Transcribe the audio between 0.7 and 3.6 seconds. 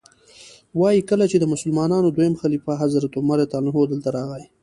وایي کله چې د مسلمانانو دویم خلیفه حضرت عمر رضی